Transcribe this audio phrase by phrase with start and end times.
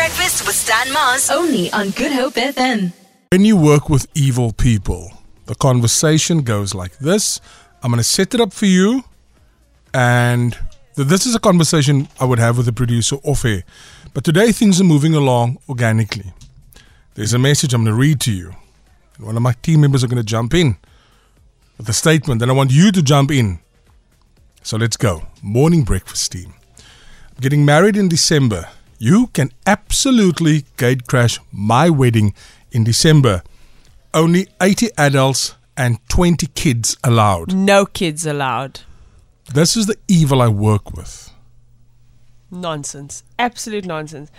[0.00, 1.28] Breakfast with Stan Mars.
[1.28, 2.94] Only on Good Hope FM.
[3.32, 5.12] When you work with evil people,
[5.44, 7.38] the conversation goes like this.
[7.82, 9.04] I'm going to set it up for you,
[9.92, 10.56] and
[10.96, 13.62] this is a conversation I would have with the producer off air.
[14.14, 16.32] But today things are moving along organically.
[17.12, 18.54] There's a message I'm going to read to you.
[19.18, 20.78] One of my team members are going to jump in
[21.76, 23.58] with a statement, and I want you to jump in.
[24.62, 25.26] So let's go.
[25.42, 26.54] Morning breakfast team.
[26.78, 28.66] I'm getting married in December.
[29.02, 32.34] You can absolutely gate crash my wedding
[32.70, 33.42] in December.
[34.12, 37.54] Only 80 adults and 20 kids allowed.
[37.54, 38.80] No kids allowed.
[39.54, 41.32] This is the evil I work with.
[42.50, 43.22] Nonsense.
[43.38, 44.30] Absolute nonsense.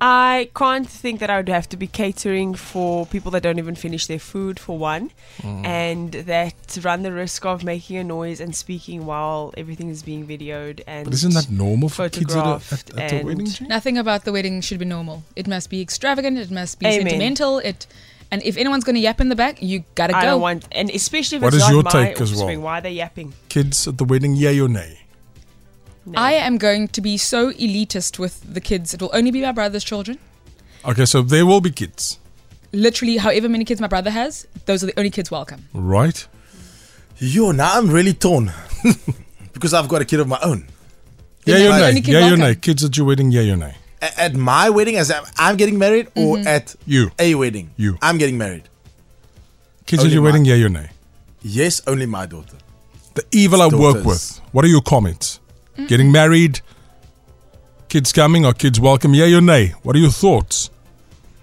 [0.00, 3.74] I can't think that I would have to be catering for people that don't even
[3.74, 5.10] finish their food, for one,
[5.42, 5.64] Mm.
[5.64, 10.26] and that run the risk of making a noise and speaking while everything is being
[10.26, 13.48] videoed and But isn't that normal for kids at a, photographed at, at a wedding?
[13.68, 15.22] Nothing about the wedding should be normal.
[15.36, 16.38] It must be extravagant.
[16.38, 17.00] It must be Amen.
[17.08, 17.58] sentimental.
[17.60, 17.86] It,
[18.30, 20.26] and if anyone's going to yap in the back, you gotta I go.
[20.32, 22.58] don't want, and especially if What it's is not your my take as well?
[22.60, 23.32] Why are they yapping?
[23.48, 24.98] Kids at the wedding, yay or nay?
[26.06, 26.18] No.
[26.20, 28.92] I am going to be so elitist with the kids.
[28.94, 30.18] It will only be my brother's children.
[30.84, 32.18] Okay, so there will be kids,
[32.72, 35.68] Literally, however many kids my brother has, those are the only kids welcome.
[35.72, 36.26] right?
[37.18, 38.50] Yo, now I'm really torn
[39.52, 40.66] because I've got a kid of my own.
[41.46, 41.88] Yeah, you're nay?
[41.88, 42.54] only kid Yay or nay?
[42.56, 43.76] Kids at your wedding, yay or nay?
[44.02, 46.46] A- At my wedding, as I'm- I'm getting married, or mm-hmm.
[46.48, 47.12] at You.
[47.18, 47.96] a wedding, You.
[48.02, 48.64] I'm getting married.
[49.86, 50.32] Kids at Only your mine.
[50.42, 50.90] wedding, you're nay?
[51.42, 52.56] Yes, only my daughter.
[53.14, 54.40] The evil I work with.
[54.52, 55.38] What are your comments?
[55.74, 55.86] Mm-hmm.
[55.86, 56.60] Getting married,
[57.88, 59.74] kids coming or kids welcome, yay or nay?
[59.82, 60.70] What are your thoughts?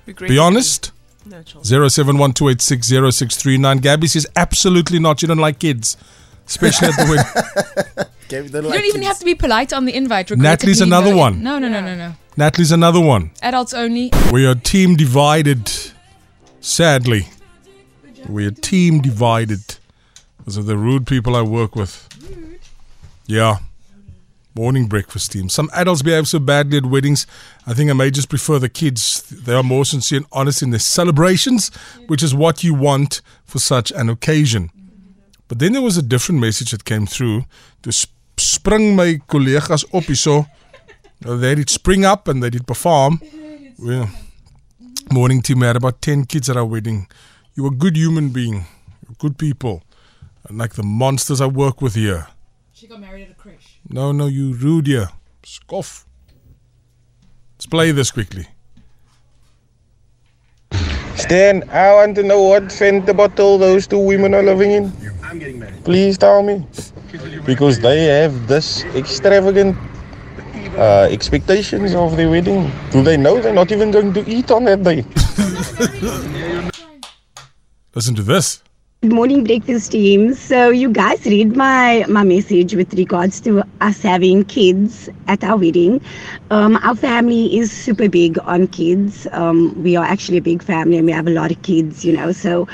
[0.05, 0.91] Be honest.
[1.25, 1.89] No children.
[1.89, 3.81] 0712860639.
[3.81, 5.21] Gabby says, absolutely not.
[5.21, 5.97] You don't like kids,
[6.47, 8.07] especially at the wedding.
[8.33, 9.07] Okay, they You like don't even kids.
[9.07, 10.31] have to be polite on the invite.
[10.31, 11.43] Natalie's another one.
[11.43, 12.13] No, no, no, no, no.
[12.37, 13.31] Natalie's another one.
[13.41, 14.09] Adults only.
[14.31, 15.69] We are team divided.
[16.61, 17.27] Sadly,
[18.29, 19.75] we are team divided
[20.37, 22.07] because of the rude people I work with.
[23.27, 23.57] Yeah.
[24.53, 25.47] Morning breakfast team.
[25.47, 27.25] Some adults behave so badly at weddings.
[27.65, 29.21] I think I may just prefer the kids.
[29.23, 31.71] They are more sincere and honest in their celebrations,
[32.07, 34.69] which is what you want for such an occasion.
[35.47, 37.45] But then there was a different message that came through.
[37.83, 37.91] To
[38.37, 40.47] spring my op hierso.
[41.21, 43.21] They did spring up and they did perform.
[43.79, 44.09] Well,
[45.11, 45.59] morning team.
[45.59, 47.07] We had about 10 kids at our wedding.
[47.55, 48.65] You're a good human being.
[49.17, 49.83] Good people.
[50.49, 52.27] Unlike the monsters I work with here.
[52.81, 53.77] She got married at a crash.
[53.91, 55.09] No, no, you rude here.
[55.43, 56.07] Scoff.
[57.53, 58.47] Let's play this quickly.
[61.15, 64.91] Stan, I want to know what Fanta bottle those two women are living in.
[65.23, 65.85] I'm getting married.
[65.85, 66.65] Please tell me.
[67.45, 69.77] Because they have this extravagant
[70.75, 72.71] uh, expectations of their wedding.
[72.89, 75.05] Do they know they're not even going to eat on that day?
[77.93, 78.63] Listen to this.
[79.01, 80.35] Good morning, breakfast team.
[80.35, 85.57] So you guys read my my message with regards to us having kids at our
[85.57, 86.01] wedding.
[86.51, 89.25] Um, our family is super big on kids.
[89.31, 92.05] Um, we are actually a big family, and we have a lot of kids.
[92.05, 92.67] You know, so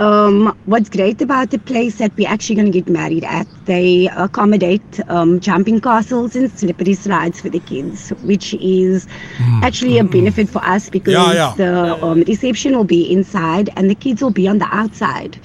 [0.00, 4.08] um, what's great about the place that we're actually going to get married at, they
[4.16, 9.06] accommodate um, jumping castles and slippery slides for the kids, which is
[9.60, 11.54] actually a benefit for us because Yeah, yeah.
[11.56, 15.38] the um, reception will be inside and the kids will be on the outside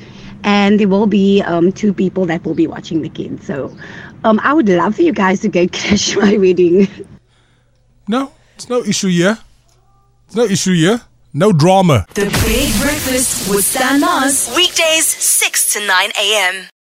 [0.43, 3.45] and there will be um, two people that will be watching the kids.
[3.45, 3.75] So
[4.23, 6.87] um, I would love for you guys to go crash my wedding.
[8.07, 9.37] No, it's no issue here.
[10.27, 11.01] It's no issue here.
[11.33, 12.05] No drama.
[12.15, 14.51] The Big Breakfast with Stan Mars.
[14.55, 16.69] Weekdays, 6 to 9 a.m.